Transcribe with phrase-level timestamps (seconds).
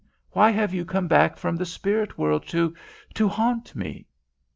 [0.31, 2.73] Why have you come back from the spirit world to
[3.13, 4.07] to haunt me?"